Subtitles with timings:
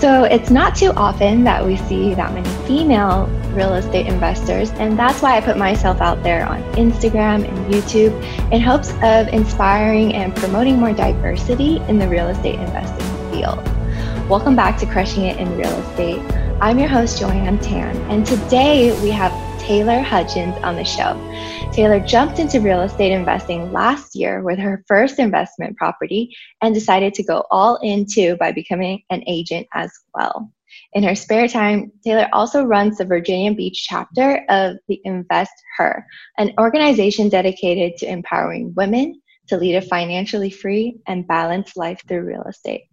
[0.00, 4.96] So it's not too often that we see that many female real estate investors, and
[4.96, 8.12] that's why I put myself out there on Instagram and YouTube
[8.52, 13.58] in hopes of inspiring and promoting more diversity in the real estate investing field.
[14.28, 16.20] Welcome back to Crushing It in Real Estate.
[16.60, 21.16] I'm your host, Joanne Tan, and today we have Taylor Hudgens on the show.
[21.78, 27.14] Taylor jumped into real estate investing last year with her first investment property and decided
[27.14, 30.52] to go all in too by becoming an agent as well.
[30.94, 36.04] In her spare time, Taylor also runs the Virginia Beach chapter of the Invest Her,
[36.36, 42.22] an organization dedicated to empowering women to lead a financially free and balanced life through
[42.22, 42.88] real estate.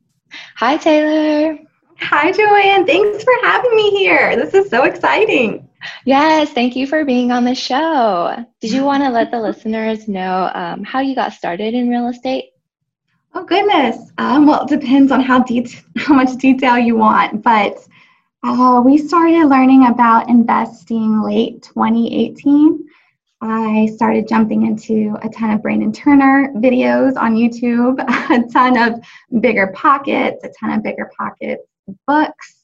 [0.58, 1.58] Hi, Taylor.
[2.00, 2.86] Hi, Joanne.
[2.86, 4.36] Thanks for having me here.
[4.36, 5.68] This is so exciting.
[6.06, 8.46] Yes, thank you for being on the show.
[8.60, 12.10] Did you want to let the listeners know um, how you got started in real
[12.10, 12.52] estate?
[13.34, 14.12] Oh goodness.
[14.18, 17.78] Um, well, it depends on how de- how much detail you want, but
[18.44, 22.88] uh, we started learning about investing late 2018.
[23.42, 28.00] I started jumping into a ton of Brandon Turner videos on YouTube,
[28.30, 31.58] a ton of BiggerPockets, a ton of BiggerPockets
[32.08, 32.56] books.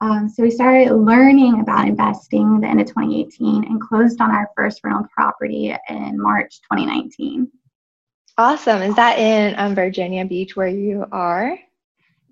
[0.00, 4.50] Um, so we started learning about investing the end of 2018 and closed on our
[4.56, 7.50] first rental property in March 2019.
[8.36, 8.82] Awesome.
[8.82, 11.56] Is that in um, Virginia Beach where you are?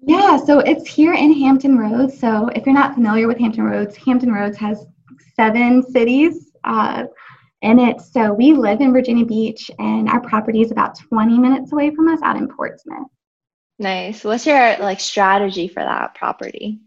[0.05, 2.19] Yeah, so it's here in Hampton Roads.
[2.19, 4.85] So if you're not familiar with Hampton Roads, Hampton Roads has
[5.37, 7.05] seven cities uh,
[7.63, 8.01] in it.
[8.01, 12.09] So we live in Virginia Beach, and our property is about 20 minutes away from
[12.09, 13.07] us out in Portsmouth.
[13.83, 14.23] Nice.
[14.23, 16.79] What's your like strategy for that property?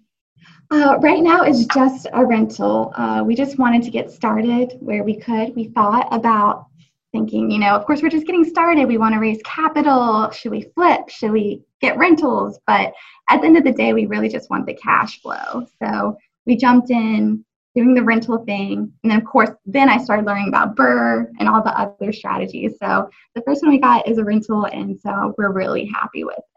[0.71, 2.93] Uh, right now, it's just a rental.
[2.95, 5.53] Uh, we just wanted to get started where we could.
[5.57, 6.67] We thought about
[7.11, 8.87] thinking, you know, of course, we're just getting started.
[8.87, 10.31] We want to raise capital.
[10.31, 11.09] Should we flip?
[11.09, 12.59] Should we get rentals?
[12.65, 12.93] But
[13.29, 15.67] at the end of the day, we really just want the cash flow.
[15.83, 17.43] So we jumped in
[17.75, 18.89] doing the rental thing.
[19.03, 22.77] And then, of course, then I started learning about BRRRR and all the other strategies.
[22.81, 24.65] So the first one we got is a rental.
[24.67, 26.54] And so we're really happy with it.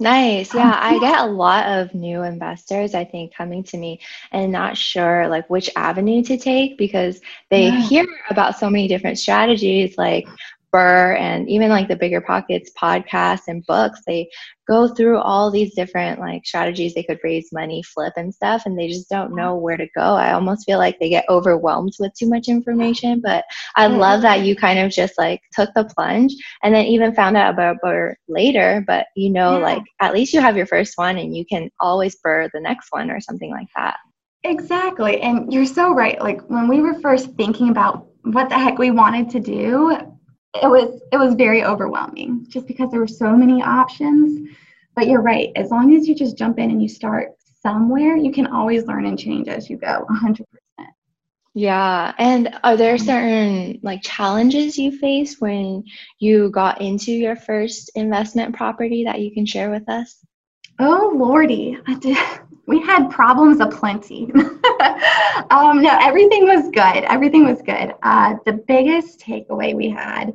[0.00, 0.54] Nice.
[0.54, 4.00] Oh, yeah, I get a lot of new investors, I think, coming to me
[4.30, 7.20] and not sure like which avenue to take because
[7.50, 7.80] they yeah.
[7.80, 10.28] hear about so many different strategies like
[10.74, 14.28] BRRRR and even like the BiggerPockets podcast and books, they
[14.68, 18.78] go through all these different like strategies they could raise money, flip and stuff, and
[18.78, 20.02] they just don't know where to go.
[20.02, 23.20] I almost feel like they get overwhelmed with too much information.
[23.20, 23.44] But
[23.76, 23.98] I mm-hmm.
[23.98, 27.54] love that you kind of just like took the plunge and then even found out
[27.54, 28.84] about BRRRR later.
[28.86, 29.64] But you know, yeah.
[29.64, 32.88] like at least you have your first one and you can always BRRRR the next
[32.90, 33.96] one or something like that.
[34.44, 35.20] Exactly.
[35.20, 36.20] And you're so right.
[36.20, 40.17] Like when we were first thinking about what the heck we wanted to do,
[40.54, 44.48] it was it was very overwhelming just because there were so many options.
[44.94, 48.32] But you're right as long as you just jump in and you start somewhere you
[48.32, 50.44] can always learn and change as you go 100%
[51.54, 55.82] yeah and are there certain like challenges you faced when
[56.18, 60.24] you got into your first investment property that you can share with us?
[60.78, 61.76] Oh lordy
[62.68, 64.30] we had problems aplenty
[65.50, 67.04] um, no, everything was good.
[67.04, 67.94] Everything was good.
[68.02, 70.34] Uh, the biggest takeaway we had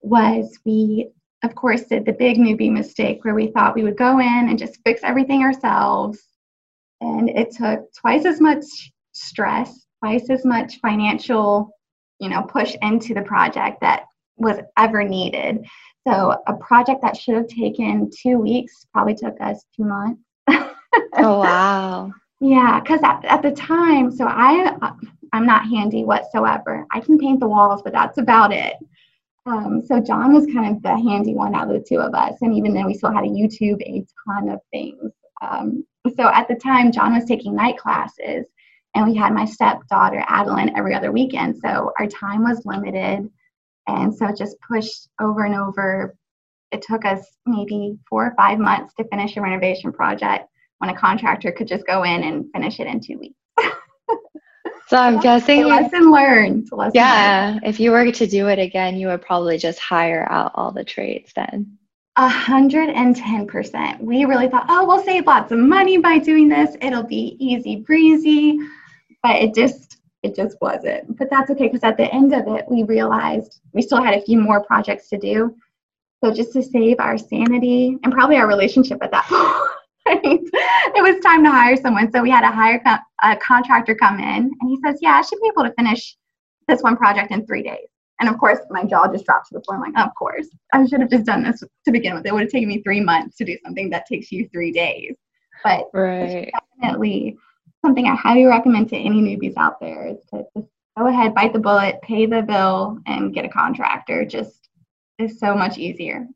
[0.00, 1.10] was we,
[1.42, 4.58] of course, did the big newbie mistake where we thought we would go in and
[4.58, 6.18] just fix everything ourselves.
[7.00, 8.64] And it took twice as much
[9.12, 11.70] stress, twice as much financial,
[12.20, 14.04] you know, push into the project that
[14.36, 15.66] was ever needed.
[16.06, 20.20] So a project that should have taken two weeks probably took us two months.
[21.18, 24.76] oh wow yeah, because at, at the time, so I
[25.32, 26.84] I'm not handy whatsoever.
[26.90, 28.74] I can paint the walls, but that's about it.
[29.46, 32.34] Um, so John was kind of the handy one out of the two of us,
[32.42, 35.12] and even then we still had to YouTube a ton of things.
[35.40, 35.86] Um,
[36.16, 38.44] so at the time, John was taking night classes,
[38.96, 41.58] and we had my stepdaughter Adeline every other weekend.
[41.64, 43.30] So our time was limited,
[43.86, 46.16] and so it just pushed over and over.
[46.72, 50.48] It took us maybe four or five months to finish a renovation project
[50.82, 53.38] when a contractor could just go in and finish it in two weeks.
[54.88, 56.68] so I'm guessing lesson learned.
[56.72, 57.66] Lesson yeah, learned.
[57.66, 60.82] if you were to do it again, you would probably just hire out all the
[60.82, 61.78] trades then.
[62.16, 64.02] A hundred and ten percent.
[64.02, 66.76] We really thought, oh, we'll save lots of money by doing this.
[66.82, 68.58] It'll be easy breezy,
[69.22, 71.16] but it just it just wasn't.
[71.16, 74.22] But that's okay because at the end of it, we realized we still had a
[74.22, 75.54] few more projects to do.
[76.24, 79.51] So just to save our sanity and probably our relationship at that point
[80.94, 82.10] it was time to hire someone.
[82.12, 85.22] So we had a hire co- a contractor come in, and he says, "Yeah, I
[85.22, 86.16] should be able to finish
[86.68, 87.88] this one project in three days."
[88.20, 89.76] And of course, my jaw just dropped to the floor.
[89.76, 92.26] I'm like, "Of course, I should have just done this to begin with.
[92.26, 95.14] It would have taken me three months to do something that takes you three days."
[95.64, 96.50] But right.
[96.80, 97.36] definitely
[97.84, 101.52] something I highly recommend to any newbies out there is to just go ahead, bite
[101.52, 104.24] the bullet, pay the bill, and get a contractor.
[104.24, 104.68] Just
[105.18, 106.26] is so much easier.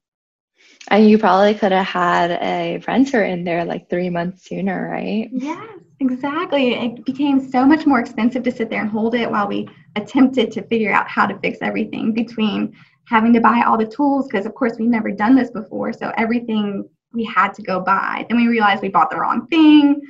[0.88, 5.28] And you probably could have had a renter in there like three months sooner, right?
[5.32, 6.74] Yes, exactly.
[6.74, 10.52] It became so much more expensive to sit there and hold it while we attempted
[10.52, 12.76] to figure out how to fix everything between
[13.08, 15.92] having to buy all the tools, because of course we've never done this before.
[15.92, 18.26] So everything we had to go buy.
[18.28, 20.00] Then we realized we bought the wrong thing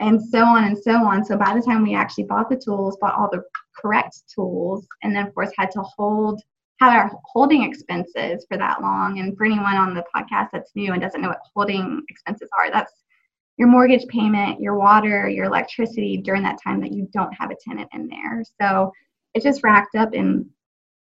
[0.00, 1.24] and so on and so on.
[1.24, 3.42] So by the time we actually bought the tools, bought all the
[3.76, 6.40] correct tools, and then of course had to hold
[6.82, 9.20] have our holding expenses for that long.
[9.20, 12.70] And for anyone on the podcast that's new and doesn't know what holding expenses are,
[12.70, 12.92] that's
[13.56, 17.56] your mortgage payment, your water, your electricity during that time that you don't have a
[17.64, 18.42] tenant in there.
[18.60, 18.92] So
[19.34, 20.46] it just racked up and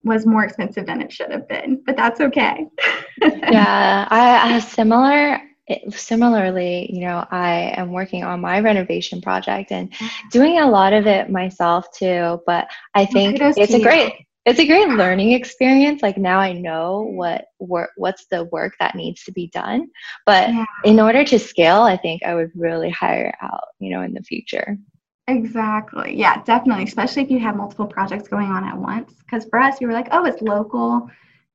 [0.04, 2.66] was more expensive than it should have been, but that's okay.
[3.20, 9.72] yeah, I have similar it, similarly, you know, I am working on my renovation project
[9.72, 9.92] and
[10.30, 12.40] doing a lot of it myself too.
[12.46, 16.02] But I think it's a great it's a great learning experience.
[16.02, 19.88] Like now I know what work what's the work that needs to be done.
[20.24, 20.64] But yeah.
[20.84, 24.22] in order to scale, I think I would really hire out, you know, in the
[24.22, 24.78] future.
[25.26, 26.16] Exactly.
[26.16, 26.84] Yeah, definitely.
[26.84, 29.12] Especially if you have multiple projects going on at once.
[29.18, 31.10] Because for us, we were like, oh, it's local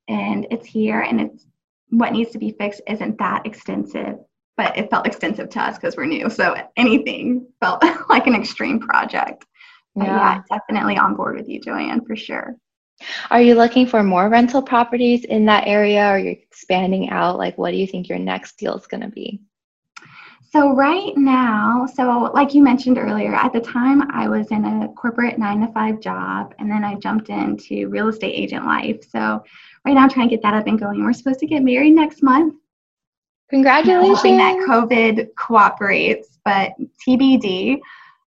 [0.08, 1.46] and it's here and it's
[1.88, 4.16] what needs to be fixed isn't that extensive,
[4.58, 6.28] but it felt extensive to us because we're new.
[6.28, 9.46] So anything felt like an extreme project.
[9.94, 10.04] Yeah.
[10.04, 12.56] yeah, definitely on board with you, Joanne, for sure.
[13.30, 17.38] Are you looking for more rental properties in that area or you're expanding out?
[17.38, 19.40] Like, what do you think your next deal is going to be?
[20.50, 24.88] So, right now, so like you mentioned earlier, at the time I was in a
[24.88, 29.02] corporate nine to five job and then I jumped into real estate agent life.
[29.08, 29.42] So,
[29.86, 31.02] right now I'm trying to get that up and going.
[31.02, 32.54] We're supposed to get married next month.
[33.48, 34.18] Congratulations.
[34.18, 36.72] Hoping that COVID cooperates, but
[37.06, 37.80] TBD.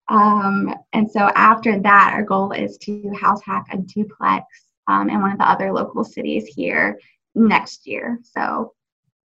[0.08, 4.46] Um, and so after that, our goal is to house hack a duplex
[4.88, 7.00] um, in one of the other local cities here
[7.34, 8.20] next year.
[8.24, 8.74] So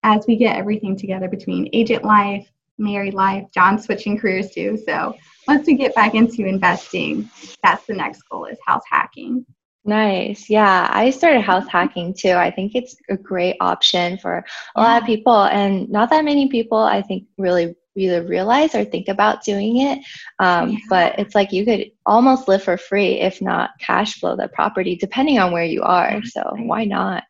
[0.03, 2.47] as we get everything together between agent life,
[2.77, 4.77] married life, John switching careers too.
[4.85, 5.15] So
[5.47, 7.29] once we get back into investing,
[7.63, 9.45] that's the next goal is house hacking.
[9.85, 10.49] Nice.
[10.49, 12.31] Yeah, I started house hacking too.
[12.31, 14.45] I think it's a great option for
[14.75, 18.83] a lot of people, and not that many people, I think, really either realize or
[18.83, 19.99] think about doing it.
[20.39, 20.77] Um, yeah.
[20.89, 24.95] But it's like you could almost live for free, if not cash flow the property,
[24.95, 26.23] depending on where you are.
[26.23, 27.23] So why not?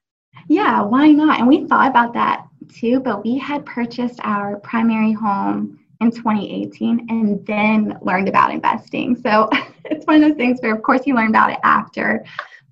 [0.48, 1.40] Yeah, why not?
[1.40, 7.08] And we thought about that too, but we had purchased our primary home in 2018
[7.10, 9.16] and then learned about investing.
[9.16, 9.50] So
[9.86, 12.26] it's one of those things where, of course, you learn about it after.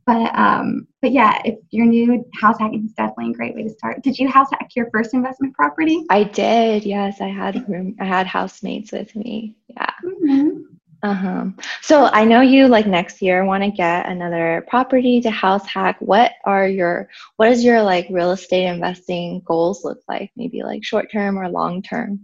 [0.06, 3.70] But um, but yeah, if you're new, house hacking is definitely a great way to
[3.70, 4.02] start.
[4.04, 6.06] Did you house hack your first investment property?
[6.10, 6.84] I did.
[6.84, 7.96] Yes, I had room.
[8.00, 9.56] I had housemates with me.
[9.68, 9.90] Yeah.
[10.04, 10.62] Mm-hmm.
[11.04, 11.46] Uh huh.
[11.82, 15.98] So I know you like next year want to get another property to house hack.
[16.00, 20.32] What are your what is your like real estate investing goals look like?
[20.36, 22.20] Maybe like short term or long term?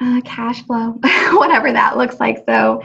[0.00, 0.90] Uh, cash flow,
[1.32, 2.44] whatever that looks like.
[2.46, 2.82] So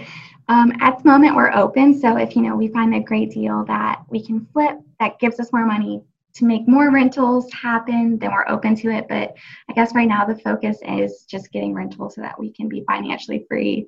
[0.47, 1.99] um, at the moment, we're open.
[1.99, 5.39] So if you know we find a great deal that we can flip that gives
[5.39, 6.03] us more money
[6.35, 9.05] to make more rentals happen, then we're open to it.
[9.07, 9.35] But
[9.69, 12.83] I guess right now the focus is just getting rentals so that we can be
[12.87, 13.87] financially free.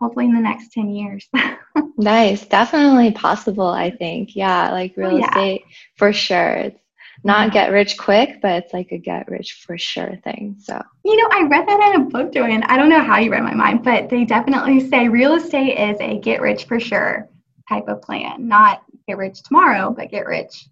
[0.00, 1.28] Hopefully in the next 10 years.
[1.96, 2.44] nice.
[2.44, 4.34] Definitely possible, I think.
[4.34, 5.28] Yeah, like real oh, yeah.
[5.28, 5.62] estate
[5.96, 6.54] for sure.
[6.54, 6.81] It's
[7.24, 10.56] not get rich quick, but it's like a get rich for sure thing.
[10.58, 12.64] So, you know, I read that in a book, Joanne.
[12.64, 16.00] I don't know how you read my mind, but they definitely say real estate is
[16.00, 17.28] a get rich for sure
[17.68, 20.66] type of plan, not get rich tomorrow, but get rich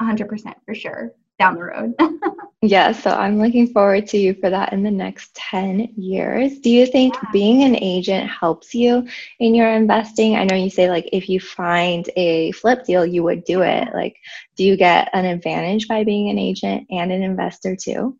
[0.00, 1.94] 100% for sure down the road.
[2.62, 6.58] yeah, so I'm looking forward to you for that in the next 10 years.
[6.58, 7.30] Do you think yeah.
[7.32, 9.06] being an agent helps you
[9.38, 10.36] in your investing?
[10.36, 13.88] I know you say like if you find a flip deal, you would do it.
[13.94, 14.16] Like,
[14.56, 18.18] do you get an advantage by being an agent and an investor too?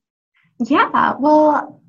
[0.61, 1.83] Yeah, well,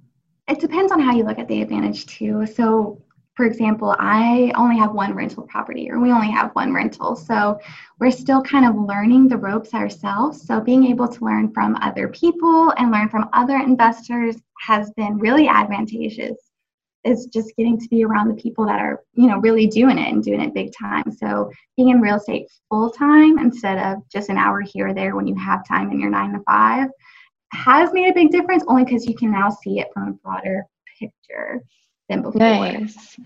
[0.48, 2.46] it depends on how you look at the advantage too.
[2.48, 3.04] So
[3.39, 7.15] for example, I only have one rental property, or we only have one rental.
[7.15, 7.58] So
[7.98, 10.46] we're still kind of learning the ropes ourselves.
[10.46, 15.17] So being able to learn from other people and learn from other investors has been
[15.17, 16.36] really advantageous.
[17.05, 20.12] Is just getting to be around the people that are, you know, really doing it
[20.12, 21.10] and doing it big time.
[21.10, 25.15] So being in real estate full time instead of just an hour here or there
[25.15, 26.89] when you have time in your nine to five
[27.53, 30.65] has made a big difference only because you can now see it from a broader
[31.00, 31.63] picture
[32.10, 32.39] than before.
[32.39, 33.18] Nice.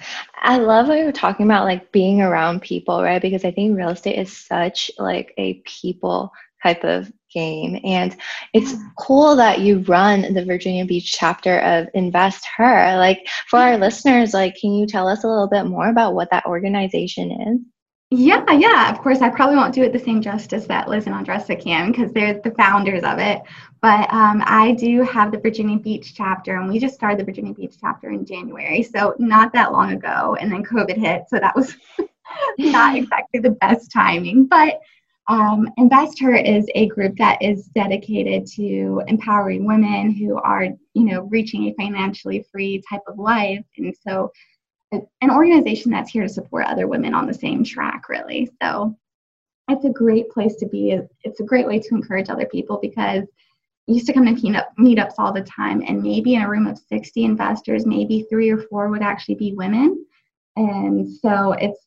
[0.42, 3.22] I love what you're talking about, like being around people, right?
[3.22, 7.80] Because I think real estate is such like a people type of game.
[7.84, 8.16] And
[8.54, 12.98] it's cool that you run the Virginia Beach chapter of Invest Her.
[12.98, 16.30] Like for our listeners, like can you tell us a little bit more about what
[16.32, 17.60] that organization is?
[18.16, 18.92] Yeah, yeah.
[18.92, 21.92] Of course, I probably won't do it the same justice that Liz and Andresa can
[21.92, 23.42] because they're the founders of it.
[23.82, 27.56] But um, I do have the Virginia Beach chapter, and we just started the Virginia
[27.56, 30.38] Beach chapter in January, so not that long ago.
[30.40, 31.76] And then COVID hit, so that was
[32.60, 34.46] not exactly the best timing.
[34.46, 34.80] But
[35.28, 41.06] um, Invest Her is a group that is dedicated to empowering women who are, you
[41.06, 44.32] know, reaching a financially free type of life, and so
[45.22, 48.50] an organization that's here to support other women on the same track, really.
[48.62, 48.96] So
[49.70, 51.00] it's a great place to be.
[51.24, 53.24] It's a great way to encourage other people because
[53.88, 56.78] I used to come to meetups all the time, and maybe in a room of
[56.78, 60.06] 60 investors, maybe three or four would actually be women.
[60.56, 61.86] And so it's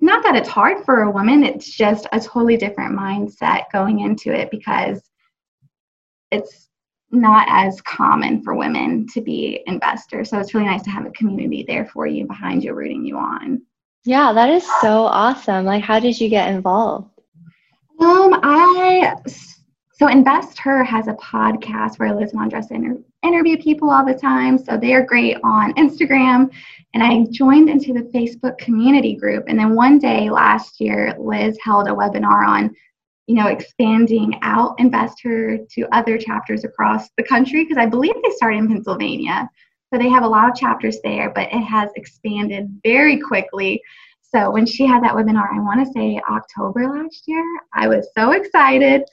[0.00, 4.32] not that it's hard for a woman, it's just a totally different mindset going into
[4.32, 5.02] it because
[6.30, 6.69] it's
[7.12, 10.30] not as common for women to be investors.
[10.30, 13.16] So it's really nice to have a community there for you behind you, rooting you
[13.18, 13.62] on.
[14.04, 15.64] Yeah, that is so awesome.
[15.64, 17.10] Like, how did you get involved?
[18.00, 19.14] Um, I
[20.00, 24.14] so Invest Her has a podcast where Liz and Andresa inter- interview people all the
[24.14, 24.56] time.
[24.56, 26.50] So they are great on Instagram.
[26.94, 29.44] And I joined into the Facebook community group.
[29.46, 32.74] And then one day last year, Liz held a webinar on
[33.30, 38.14] you know, expanding out Invest Her to other chapters across the country because I believe
[38.24, 39.48] they started in Pennsylvania.
[39.92, 43.80] So they have a lot of chapters there, but it has expanded very quickly.
[44.34, 48.08] So when she had that webinar, I want to say October last year, I was
[48.18, 49.04] so excited.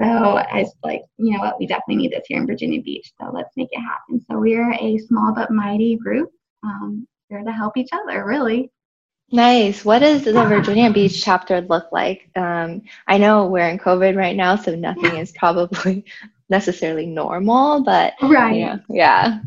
[0.00, 3.10] So I was like, you know what, we definitely need this here in Virginia Beach.
[3.20, 4.24] So let's make it happen.
[4.30, 6.30] So we're a small but mighty group
[6.62, 8.70] um, here to help each other, really.
[9.32, 9.84] Nice.
[9.84, 12.28] What does the Virginia Beach chapter look like?
[12.36, 16.04] Um, I know we're in COVID right now, so nothing is probably
[16.48, 19.40] necessarily normal, but right, you know, yeah.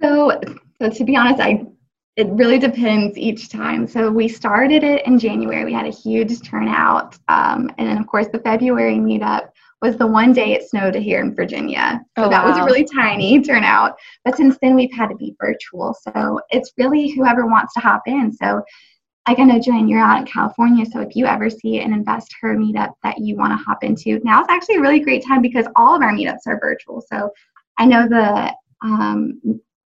[0.00, 0.40] So,
[0.80, 1.66] so to be honest, I
[2.16, 3.86] it really depends each time.
[3.86, 5.66] So we started it in January.
[5.66, 9.50] We had a huge turnout, um, and then of course the February meetup
[9.82, 12.00] was the one day it snowed here in Virginia.
[12.16, 12.50] So oh, that wow.
[12.50, 13.96] was a really tiny turnout.
[14.24, 15.94] But since then, we've had to be virtual.
[16.02, 18.32] So it's really whoever wants to hop in.
[18.32, 18.62] So
[19.26, 20.86] like I know, Joanne, you're out in California.
[20.86, 24.20] So if you ever see an Invest Her meetup that you want to hop into,
[24.22, 27.02] now it's actually a really great time because all of our meetups are virtual.
[27.12, 27.30] So
[27.76, 28.54] I know the
[28.84, 29.40] um,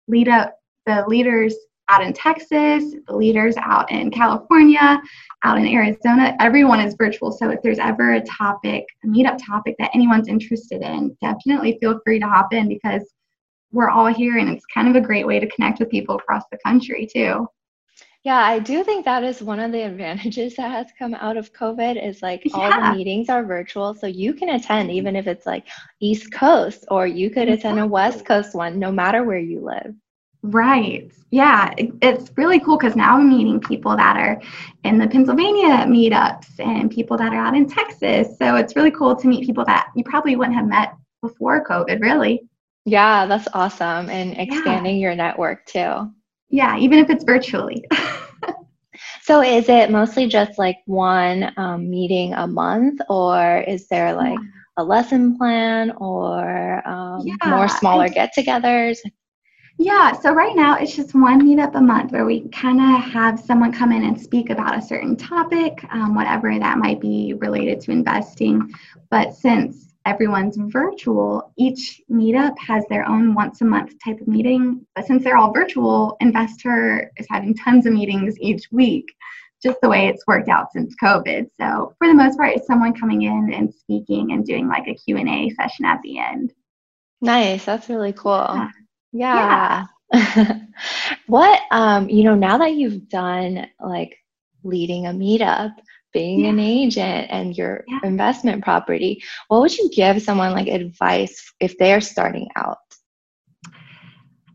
[0.09, 0.57] lead up,
[0.87, 1.55] the leaders
[1.91, 5.01] out in Texas, the leaders out in California,
[5.45, 6.37] out in Arizona.
[6.41, 7.33] Everyone is virtual.
[7.33, 12.01] So if there's ever a topic, a meetup topic that anyone's interested in, definitely feel
[12.05, 13.03] free to hop in because
[13.73, 16.45] we're all here and it's kind of a great way to connect with people across
[16.51, 17.47] the country too.
[18.23, 21.55] Yeah, I do think that is one of the advantages that has come out of
[21.55, 22.53] COVID is like yeah.
[22.55, 23.95] all the meetings are virtual.
[23.95, 25.67] So you can attend even if it's like
[26.01, 29.95] East Coast or you could attend a West Coast one no matter where you live.
[30.43, 31.13] Right.
[31.31, 34.41] Yeah, it's really cool because now I'm meeting people that are
[34.85, 38.37] in the Pennsylvania meetups and people that are out in Texas.
[38.39, 42.01] So it's really cool to meet people that you probably wouldn't have met before COVID,
[42.01, 42.43] really.
[42.87, 44.09] Yeah, that's awesome.
[44.09, 45.03] And expanding yeah.
[45.09, 46.11] your network too.
[46.49, 47.85] Yeah, even if it's virtually.
[49.23, 54.39] so is it mostly just like one um, meeting a month or is there like
[54.39, 54.49] yeah.
[54.79, 58.99] a lesson plan or um, yeah, more smaller get togethers?
[59.83, 63.41] Yeah, so right now it's just one meetup a month where we kind of have
[63.41, 67.81] someone come in and speak about a certain topic, um, whatever that might be related
[67.81, 68.75] to investing.
[69.09, 74.87] But since everyone's virtual, each meetup has their own once a month type of meeting.
[74.95, 79.07] But since they're all virtual, Invest Her is having tons of meetings each week,
[79.63, 81.47] just the way it's worked out since COVID.
[81.59, 84.95] So for the most part, it's someone coming in and speaking and doing like a
[84.95, 86.53] Q&A session at the end.
[87.23, 88.47] Nice, that's really cool.
[88.55, 88.69] Yeah.
[89.13, 89.87] Yeah.
[90.13, 90.61] yeah.
[91.27, 94.17] what um you know now that you've done like
[94.65, 95.73] leading a meetup
[96.13, 96.51] being yeah.
[96.51, 98.01] an agent and your yeah.
[98.03, 102.79] investment property what would you give someone like advice if they're starting out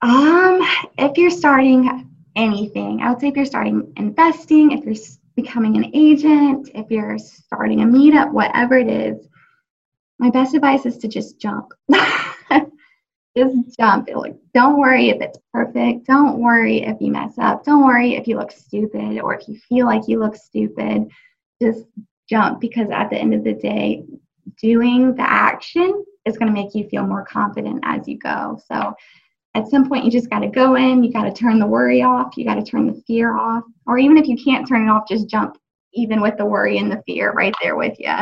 [0.01, 0.59] um
[0.97, 5.05] if you're starting anything i would say if you're starting investing if you're
[5.37, 9.27] becoming an agent if you're starting a meetup whatever it is
[10.19, 11.71] my best advice is to just jump
[13.37, 14.09] just jump.
[14.13, 16.07] Like, don't worry if it's perfect.
[16.07, 17.63] Don't worry if you mess up.
[17.63, 21.09] Don't worry if you look stupid or if you feel like you look stupid.
[21.61, 21.85] Just
[22.29, 24.05] jump because at the end of the day,
[24.61, 28.59] doing the action is going to make you feel more confident as you go.
[28.71, 28.93] So
[29.53, 32.01] at some point, you just got to go in, you got to turn the worry
[32.01, 33.63] off, you got to turn the fear off.
[33.85, 35.57] Or even if you can't turn it off, just jump,
[35.93, 38.13] even with the worry and the fear right there with you.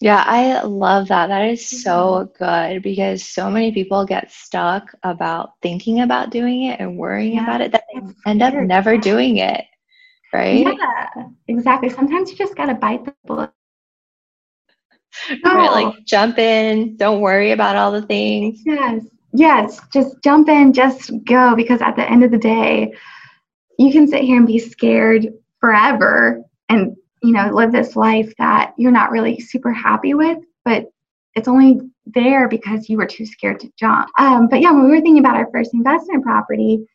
[0.00, 1.28] Yeah, I love that.
[1.28, 6.80] That is so good because so many people get stuck about thinking about doing it
[6.80, 8.00] and worrying Yeah, about it that they
[8.30, 9.64] end up never doing it,
[10.32, 10.66] right?
[10.66, 11.08] Yeah,
[11.48, 11.88] exactly.
[11.88, 13.50] Sometimes you just gotta bite the bullet.
[15.44, 18.62] Right, like jump in, don't worry about all the things.
[18.64, 19.02] Yes.
[19.32, 19.80] Yes.
[19.92, 21.54] Just jump in, just go.
[21.56, 22.92] Because at the end of the day,
[23.78, 25.28] you can sit here and be scared
[25.60, 26.96] forever and,
[27.26, 30.86] you know, live this life that you're not really super happy with, but
[31.34, 34.08] it's only there because you were too scared to jump.
[34.16, 36.86] Um, but yeah, when we were thinking about our first investment property,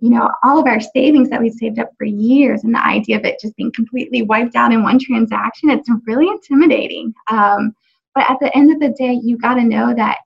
[0.00, 3.18] you know, all of our savings that we saved up for years and the idea
[3.18, 7.12] of it just being completely wiped out in one transaction, it's really intimidating.
[7.30, 7.74] Um,
[8.14, 10.18] but at the end of the day, you got to know that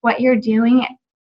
[0.00, 0.86] what you're doing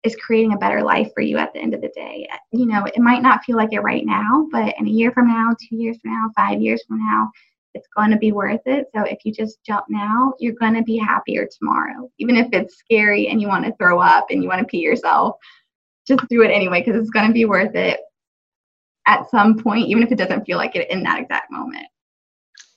[0.03, 2.27] is creating a better life for you at the end of the day.
[2.53, 5.29] You know, it might not feel like it right now, but in a year from
[5.29, 7.31] now, two years from now, five years from now,
[7.77, 8.87] it's going to be worth it.
[8.95, 12.11] So if you just jump now, you're going to be happier tomorrow.
[12.19, 14.79] Even if it's scary and you want to throw up and you want to pee
[14.79, 15.37] yourself,
[16.09, 18.01] just do it anyway because it's going to be worth it
[19.07, 21.87] at some point, even if it doesn't feel like it in that exact moment.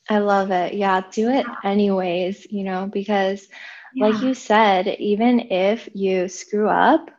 [0.10, 0.74] I love it.
[0.74, 3.48] Yeah, do it anyways, you know, because
[3.96, 7.10] like you said, even if you screw up,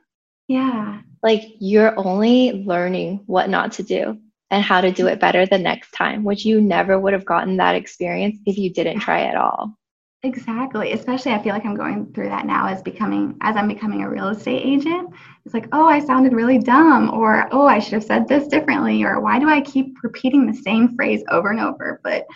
[0.48, 1.00] yeah.
[1.22, 5.58] like you're only learning what not to do and how to do it better the
[5.58, 9.36] next time, which you never would have gotten that experience if you didn't try at
[9.36, 9.76] all.
[10.22, 10.92] Exactly.
[10.92, 14.10] Especially I feel like I'm going through that now as becoming as I'm becoming a
[14.10, 15.14] real estate agent.
[15.46, 19.02] It's like, oh, I sounded really dumb or oh, I should have said this differently
[19.02, 22.00] or why do I keep repeating the same phrase over and over?
[22.04, 22.26] But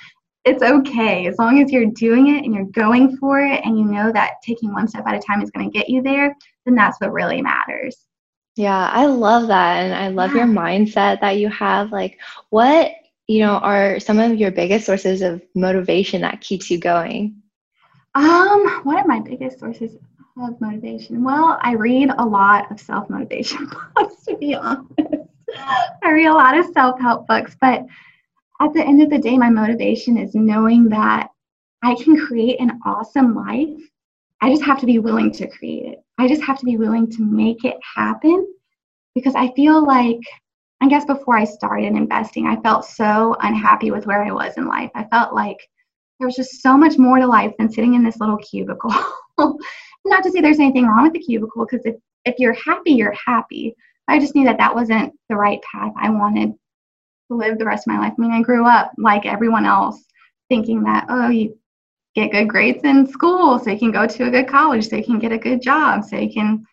[0.47, 3.85] it's okay as long as you're doing it and you're going for it and you
[3.85, 6.75] know that taking one step at a time is going to get you there, then
[6.75, 7.97] that's what really matters.
[8.57, 9.79] Yeah, I love that.
[9.79, 11.91] And I love your mindset that you have.
[11.91, 12.19] Like,
[12.51, 12.93] what,
[13.27, 17.43] you know, are some of your biggest sources of motivation that keeps you going?
[18.15, 19.97] Um, what are my biggest sources
[20.41, 21.25] of motivation?
[21.25, 24.93] Well, I read a lot of self motivation books, to be honest.
[26.03, 27.85] I read a lot of self help books, but
[28.61, 31.29] at the end of the day, my motivation is knowing that
[31.83, 33.81] I can create an awesome life.
[34.45, 36.01] I just have to be willing to create it.
[36.19, 38.47] I just have to be willing to make it happen
[39.15, 40.21] because I feel like,
[40.83, 44.69] I guess before I started investing, I felt so unhappy with where I was in
[44.69, 44.91] life.
[44.95, 45.57] I felt like
[46.19, 48.93] there was just so much more to life than sitting in this little cubicle.
[49.39, 53.17] Not to say there's anything wrong with the cubicle, because if, if you're happy, you're
[53.27, 53.75] happy.
[54.09, 56.53] I just knew that that wasn't the right path I wanted
[57.29, 58.13] to live the rest of my life.
[58.19, 60.05] I mean, I grew up like everyone else,
[60.51, 61.59] thinking that, oh, you
[62.15, 65.05] get good grades in school so you can go to a good college, so you
[65.05, 66.65] can get a good job, so you can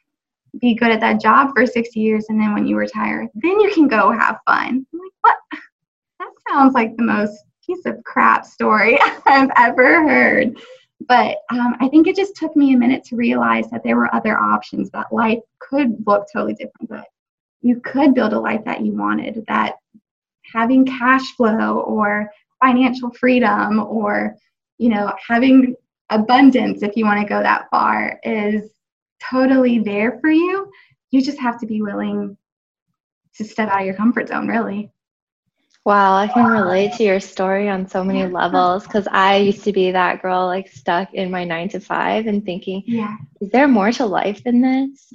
[0.59, 3.71] be good at that job for six years, and then when you retire, then you
[3.73, 4.85] can go have fun.
[4.93, 5.37] I'm like, what?
[6.19, 10.55] That sounds like the most piece of crap story I've ever heard.
[11.07, 14.13] But um, I think it just took me a minute to realize that there were
[14.13, 17.07] other options, that life could look totally different, that
[17.61, 19.77] you could build a life that you wanted, that
[20.53, 22.29] having cash flow or
[22.63, 24.35] financial freedom or,
[24.81, 25.75] you know, having
[26.09, 28.71] abundance, if you want to go that far, is
[29.21, 30.71] totally there for you.
[31.11, 32.35] You just have to be willing
[33.35, 34.91] to step out of your comfort zone, really.
[35.85, 38.25] Wow, I can relate to your story on so many Yeah.
[38.27, 42.25] levels because I used to be that girl like stuck in my nine to five
[42.25, 43.17] and thinking, Yeah.
[43.39, 45.11] is there more to life than this?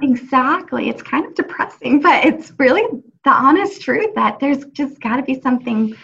[0.00, 0.88] Exactly.
[0.88, 2.84] It's kind of depressing, but it's really
[3.24, 5.94] the honest truth that there's just got to be something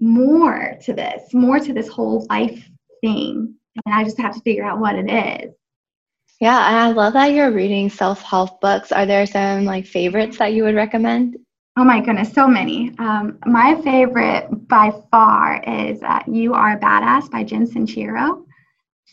[0.00, 2.68] more to this, more to this whole life
[3.00, 3.54] thing.
[3.84, 5.54] And I just have to figure out what it is.
[6.40, 8.92] Yeah, and I love that you're reading self-help books.
[8.92, 11.36] Are there some like favorites that you would recommend?
[11.76, 12.92] Oh my goodness, so many.
[12.98, 18.44] Um, my favorite by far is uh, You Are a Badass by Jen Sincero.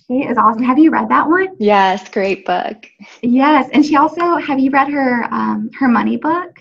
[0.08, 0.64] She is awesome.
[0.64, 1.56] Have you read that one?
[1.60, 2.86] Yes, great book.
[3.24, 3.70] Yes.
[3.74, 6.61] And she also, have you read her um, her money book?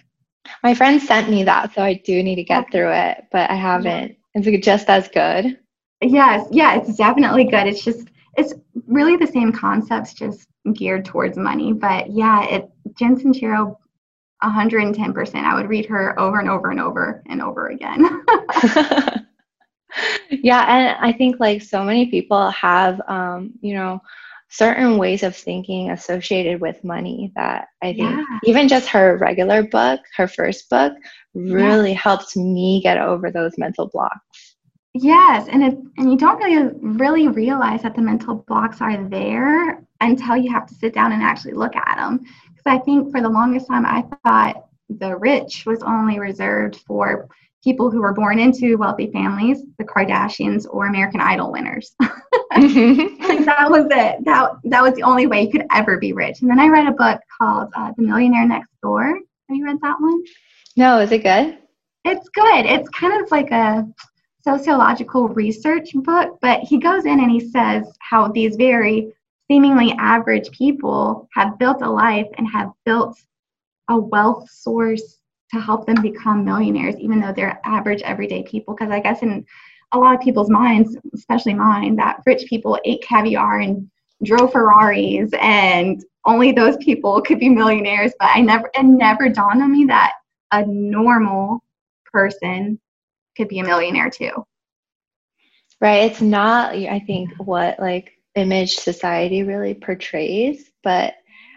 [0.62, 2.70] My friend sent me that, so I do need to get Okay.
[2.70, 4.16] through it, but I haven't.
[4.34, 5.58] Is it just as good?
[6.02, 7.66] Yes, yeah, it's definitely good.
[7.66, 8.54] It's just it's
[8.86, 11.72] really the same concepts, just geared towards money.
[11.72, 13.76] But yeah, it Jen Sincero,
[14.42, 15.34] 110%.
[15.44, 18.24] I would read her over and over and over and over again.
[20.30, 24.00] yeah, and I think like so many people have, um, you know,
[24.50, 28.24] certain ways of thinking associated with money that I think Yeah.
[28.44, 30.92] even just her regular book, her first book,
[31.34, 34.56] really helped me get over those mental blocks.
[34.94, 39.82] yes, and it and you don't really really realize that the mental blocks are there
[40.00, 42.18] until you have to sit down and actually look at them.
[42.48, 47.28] Because I think for the longest time I thought the rich was only reserved for
[47.62, 51.94] people who were born into wealthy families, the Kardashians or American Idol winners.
[52.00, 54.24] that was it.
[54.24, 56.40] That that was the only way you could ever be rich.
[56.40, 59.20] And then I read a book called uh, The Millionaire Next Door.
[59.48, 60.22] Have you read that one?
[60.76, 61.58] No, is it good?
[62.04, 62.66] It's good.
[62.66, 63.86] It's kind of like a
[64.42, 69.12] sociological research book, but he goes in and he says how these very
[69.50, 73.18] seemingly average people have built a life and have built
[73.88, 75.19] a wealth source
[75.52, 78.74] to help them become millionaires, even though they're average everyday people.
[78.74, 79.44] Because I guess in
[79.92, 83.90] a lot of people's minds, especially mine, that rich people ate caviar and
[84.22, 88.12] drove Ferraris and only those people could be millionaires.
[88.18, 90.12] But I never, it never dawned on me that
[90.52, 91.64] a normal
[92.12, 92.78] person
[93.36, 94.44] could be a millionaire too.
[95.80, 96.10] Right.
[96.10, 101.14] It's not, I think, what like image society really portrays, but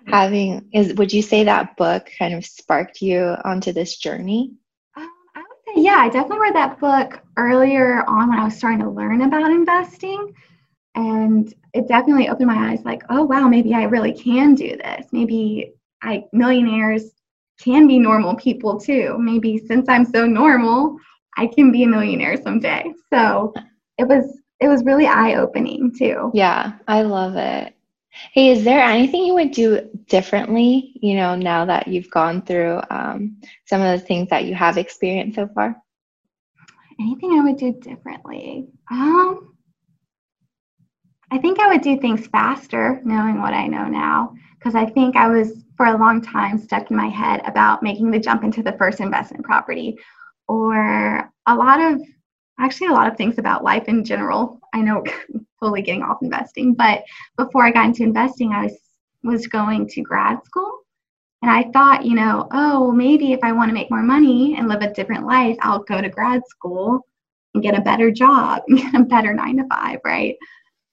[0.08, 4.54] having is would you say that book kind of sparked you onto this journey?
[4.96, 8.58] Um, I would say, yeah, I definitely read that book earlier on when I was
[8.58, 10.34] starting to learn about investing.
[10.96, 15.08] And it definitely opened my eyes like, oh wow, maybe I really can do this.
[15.12, 17.12] Maybe I millionaires
[17.60, 19.18] can be normal people too.
[19.20, 20.98] Maybe since I'm so normal,
[21.38, 22.94] I can be a millionaire someday.
[23.12, 23.54] So
[23.98, 26.32] it was it was really eye opening too.
[26.34, 27.76] Yeah, I love it.
[28.32, 32.82] Hey, is there anything you would do differently, you know, now that you've gone through
[32.90, 35.76] um, some of the things that you have experienced so far?
[37.00, 38.68] Anything I would do differently?
[38.92, 39.56] Um,
[41.32, 45.16] I think I would do things faster, knowing what I know now, because I think
[45.16, 48.62] I was for a long time stuck in my head about making the jump into
[48.62, 49.98] the first investment property
[50.48, 52.00] or a lot of
[52.60, 54.60] actually a lot of things about life in general.
[54.74, 55.04] I know
[55.60, 57.04] totally getting off investing, but
[57.38, 58.78] before I got into investing, I was
[59.24, 60.80] was going to grad school.
[61.42, 64.68] And I thought, you know, oh, maybe if I want to make more money and
[64.68, 67.06] live a different life, I'll go to grad school
[67.54, 70.36] and get a better job and get a better nine to five, right?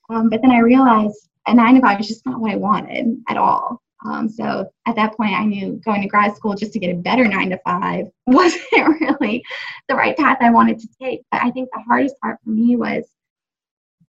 [0.09, 3.17] Um, but then I realized a nine to five is just not what I wanted
[3.29, 3.81] at all.
[4.05, 6.99] Um, so at that point, I knew going to grad school just to get a
[6.99, 9.45] better nine to five wasn't really
[9.89, 11.23] the right path I wanted to take.
[11.31, 13.05] But I think the hardest part for me was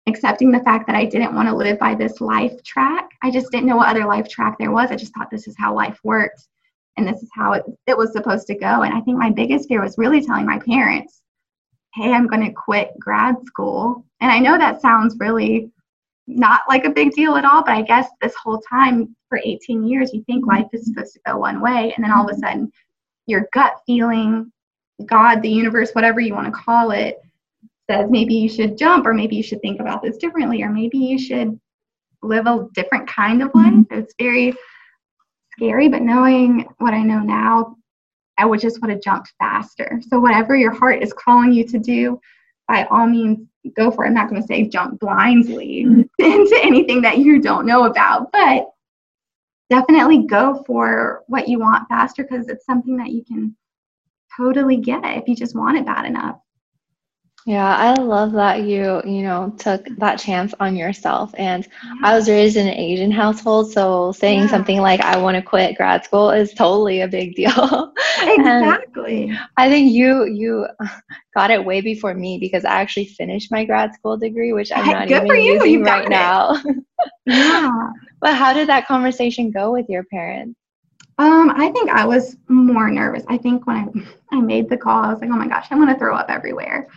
[0.08, 3.10] accepting the fact that I didn't want to live by this life track.
[3.24, 4.92] I just didn't know what other life track there was.
[4.92, 6.48] I just thought this is how life worked
[6.98, 8.82] and this is how it, it was supposed to go.
[8.84, 11.22] And I think my biggest fear was really telling my parents,
[11.94, 14.06] hey, I'm going to quit grad school.
[14.22, 15.72] And I know that sounds really
[16.30, 19.84] not like a big deal at all, but I guess this whole time for 18
[19.84, 22.40] years, you think life is supposed to go one way, and then all of a
[22.40, 22.72] sudden,
[23.26, 24.52] your gut feeling,
[25.06, 27.20] God, the universe, whatever you want to call it,
[27.90, 30.98] says maybe you should jump, or maybe you should think about this differently, or maybe
[30.98, 31.60] you should
[32.22, 33.74] live a different kind of life.
[33.74, 34.00] Mm-hmm.
[34.00, 34.54] It's very
[35.54, 37.76] scary, but knowing what I know now,
[38.38, 40.00] I would just want to jump faster.
[40.10, 42.20] So, whatever your heart is calling you to do,
[42.68, 44.08] by all means, go for it.
[44.08, 45.82] I'm not going to say jump blindly
[46.20, 48.70] into anything that you don't know about, but
[49.70, 53.56] definitely go for what you want faster because it's something that you can
[54.36, 56.40] totally get if you just want it bad enough.
[57.46, 61.34] Yeah, I love that you, you know, took that chance on yourself.
[61.38, 61.94] And yeah.
[62.04, 64.48] I was raised in an Asian household, so saying yeah.
[64.48, 67.94] something like I want to quit grad school is totally a big deal.
[68.22, 69.32] Exactly.
[69.56, 70.68] I think you you
[71.34, 74.86] got it way before me because I actually finished my grad school degree, which I'm
[74.86, 76.62] not Good even using you right now.
[77.26, 77.90] yeah.
[78.22, 80.60] But how did that conversation go with your parents?
[81.18, 83.24] Um, I think I was more nervous.
[83.28, 83.88] I think when I,
[84.38, 86.30] I made the call, I was like, oh my gosh, I'm going to throw up
[86.30, 86.88] everywhere.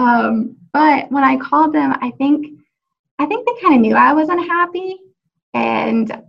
[0.00, 2.58] Um, but when I called them, I think
[3.18, 4.96] I think they kind of knew I was unhappy,
[5.52, 6.22] and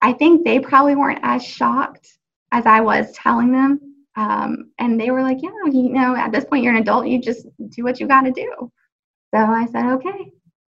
[0.00, 2.18] I think they probably weren't as shocked
[2.50, 3.78] as I was telling them.
[4.16, 7.06] Um, and they were like, "Yeah, you know, at this point you're an adult.
[7.06, 8.72] You just do what you got to do."
[9.32, 10.32] So I said, "Okay,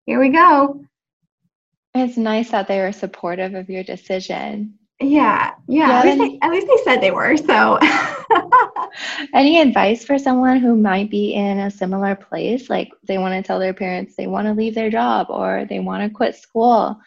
[0.06, 0.84] here we go."
[1.96, 4.78] It's nice that they were supportive of your decision.
[5.00, 5.88] Yeah, yeah.
[5.88, 7.36] yeah at, least they, at least they said they were.
[7.36, 7.78] So.
[9.34, 12.70] Any advice for someone who might be in a similar place?
[12.70, 15.80] Like they want to tell their parents they want to leave their job or they
[15.80, 16.98] want to quit school.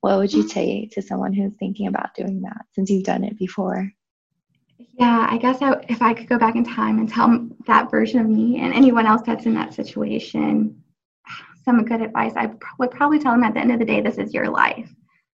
[0.00, 3.38] What would you say to someone who's thinking about doing that since you've done it
[3.38, 3.90] before?
[4.98, 8.20] Yeah, I guess I, if I could go back in time and tell that version
[8.20, 10.82] of me and anyone else that's in that situation
[11.64, 14.18] some good advice, I would probably tell them at the end of the day, this
[14.18, 14.88] is your life.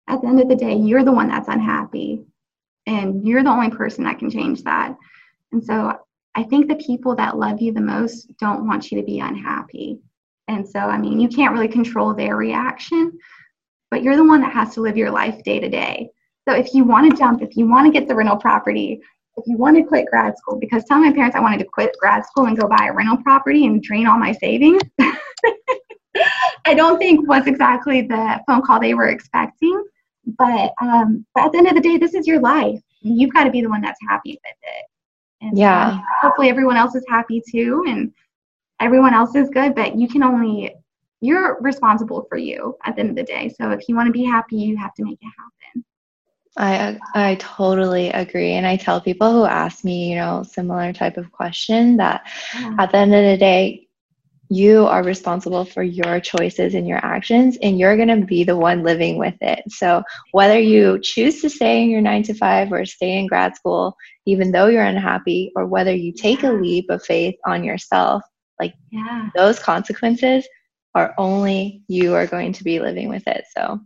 [0.09, 2.25] At the end of the day, you're the one that's unhappy
[2.87, 4.97] and you're the only person that can change that.
[5.53, 5.99] And so
[6.35, 9.99] I think the people that love you the most don't want you to be unhappy.
[10.49, 13.19] And so, I mean, you can't really control their reaction,
[13.91, 16.11] but you're the one that has to live your life day to day.
[16.49, 19.01] So if you want to jump, if you want to get the rental property,
[19.37, 21.97] if you want to quit grad school, because telling my parents I wanted to quit
[21.99, 24.83] grad school and go buy a rental property and drain all my savings,
[26.65, 29.85] I don't think was exactly the phone call they were expecting.
[30.27, 32.81] But um, but at the end of the day, this is your life.
[33.01, 34.85] You've got to be the one that's happy with it.
[35.41, 35.99] And yeah.
[35.99, 38.13] So hopefully everyone else is happy too, and
[38.81, 39.75] everyone else is good.
[39.75, 40.75] But you can only
[41.21, 43.49] you're responsible for you at the end of the day.
[43.49, 45.85] So if you want to be happy, you have to make it happen.
[46.59, 51.19] I I totally agree, and I tell people who ask me, you know, similar type
[51.19, 52.77] of question that yeah.
[52.79, 53.86] at the end of the day,
[54.49, 58.57] you are responsible for your choices and your actions, and you're going to be the
[58.57, 59.63] one living with it.
[59.69, 63.57] So whether you choose to stay in your nine to five or stay in grad
[63.57, 68.23] school, even though you're unhappy, or whether you take a leap of faith on yourself,
[68.61, 69.31] like yeah.
[69.35, 70.47] those consequences
[70.95, 73.45] are only you are going to be living with it.
[73.57, 73.81] So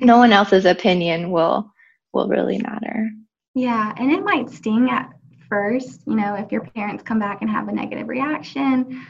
[0.00, 1.72] no one else's opinion will
[2.12, 3.10] will really matter.
[3.54, 5.10] Yeah, and it might sting at
[5.48, 9.06] first, you know, if your parents come back and have a negative reaction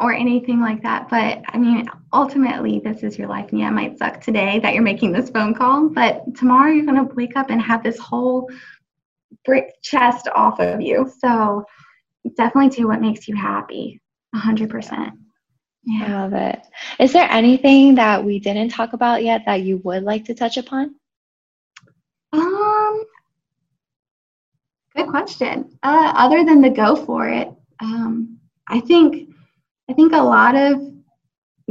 [0.00, 1.08] or anything like that.
[1.08, 3.50] But I mean, ultimately, this is your life.
[3.50, 6.86] And yeah, it might suck today that you're making this phone call, but tomorrow you're
[6.86, 8.48] going to wake up and have this whole
[9.44, 11.10] brick chest off of you.
[11.18, 11.64] So
[12.36, 14.00] definitely do what makes you happy,
[14.34, 15.12] 100%.
[15.84, 16.04] Yeah.
[16.04, 16.60] I love it.
[17.00, 20.58] Is there anything that we didn't talk about yet that you would like to touch
[20.58, 20.94] upon?
[22.32, 23.04] Um,
[24.94, 25.78] good question.
[25.82, 27.48] Uh, other than the go for it,
[27.80, 29.30] um, I think
[29.90, 30.80] I think a lot of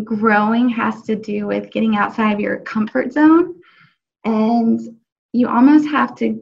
[0.04, 3.56] growing has to do with getting outside of your comfort zone,
[4.26, 4.80] and
[5.34, 6.42] you almost have to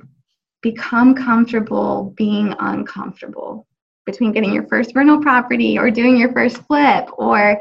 [0.61, 3.67] become comfortable being uncomfortable
[4.05, 7.59] between getting your first rental property or doing your first flip or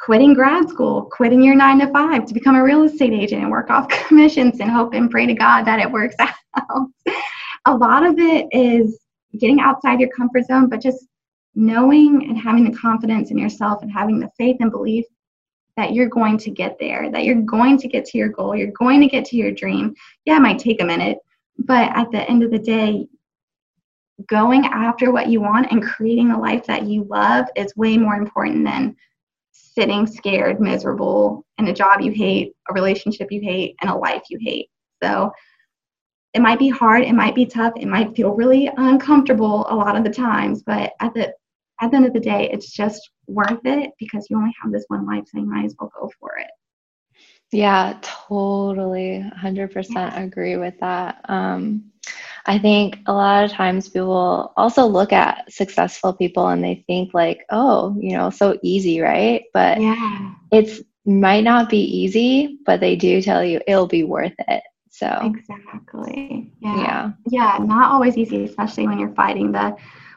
[0.00, 3.50] quitting grad school, quitting your nine to five to become a real estate agent and
[3.50, 6.88] work off commissions and hope and pray to God that it works out.
[7.66, 8.98] a lot of it is
[9.38, 11.06] getting outside your comfort zone, but just
[11.54, 15.04] knowing and having the confidence in yourself and having the faith and belief
[15.76, 18.72] that you're going to get there, that you're going to get to your goal, you're
[18.72, 19.94] going to get to your dream.
[20.24, 21.18] Yeah, it might take a minute,
[21.58, 23.06] but at the end of the day,
[24.26, 28.16] going after what you want and creating a life that you love is way more
[28.16, 28.94] important than
[29.52, 34.22] sitting scared, miserable in a job you hate, a relationship you hate, and a life
[34.28, 34.68] you hate.
[35.02, 35.32] So
[36.32, 39.96] it might be hard, it might be tough, it might feel really uncomfortable a lot
[39.96, 41.34] of the times, but at the
[41.82, 44.84] at the end of the day, it's just worth it because you only have this
[44.88, 46.50] one life, so you might as well go for it.
[47.52, 49.24] Yeah, totally.
[49.36, 50.20] 100% yeah.
[50.20, 51.20] agree with that.
[51.28, 51.90] Um,
[52.46, 57.12] I think a lot of times people also look at successful people and they think
[57.12, 59.44] like, oh, you know, so easy, right?
[59.52, 60.34] But yeah.
[60.52, 64.62] it's might not be easy, but they do tell you it'll be worth it.
[64.90, 66.52] So exactly.
[66.60, 66.76] Yeah.
[66.76, 67.10] Yeah.
[67.28, 67.58] Yeah.
[67.64, 69.76] Not always easy, especially when you're fighting the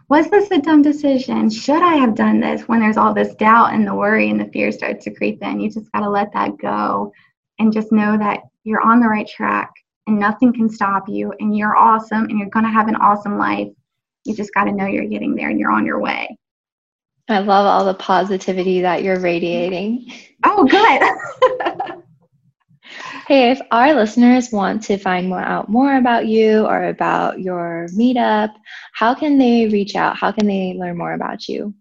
[0.10, 1.50] was this a dumb decision?
[1.50, 2.68] Should I have done this?
[2.68, 5.60] When there's all this doubt and the worry and the fear starts to creep in,
[5.60, 7.12] you just got to let that go
[7.58, 9.72] and just know that you're on the right track
[10.08, 13.38] and nothing can stop you and you're awesome and you're going to have an awesome
[13.38, 13.70] life.
[14.26, 16.38] You just got to know you're getting there and you're on your way.
[17.30, 20.12] I love all the positivity that you're radiating.
[20.44, 21.73] Oh, good.
[23.28, 27.88] hey, if our listeners want to find more out more about you or about your
[27.96, 28.54] meetup,
[28.94, 30.18] how can they reach out?
[30.18, 31.74] How can they learn more about you?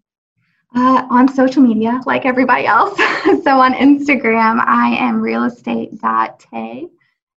[0.75, 2.97] Uh, on social media, like everybody else.
[3.45, 6.87] so on Instagram, I am realestate.tay.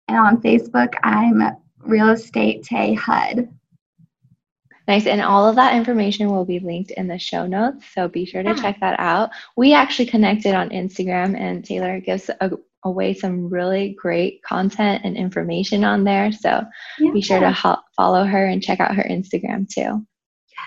[0.08, 1.42] And on Facebook, I'm
[1.80, 3.50] Real Estate Tay HUD.
[4.88, 5.08] Nice.
[5.08, 7.86] And all of that information will be linked in the show notes.
[7.94, 8.62] So be sure to yeah.
[8.62, 9.32] check that out.
[9.58, 12.52] We actually connected on Instagram, and Taylor gives a,
[12.86, 16.32] away some really great content and information on there.
[16.32, 16.64] So
[17.00, 17.12] yeah.
[17.12, 20.06] be sure to ho- follow her and check out her Instagram too.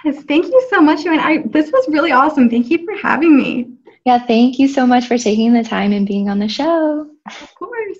[0.04, 0.22] Yes.
[0.24, 1.06] Thank you so much.
[1.06, 2.50] I mean, I, this was really awesome.
[2.50, 3.70] Thank you for having me.
[4.04, 4.18] Yeah.
[4.18, 7.08] Thank you so much for taking the time and being on the show.
[7.26, 7.98] Of course.